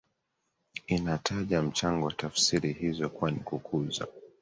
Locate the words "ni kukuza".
3.31-4.07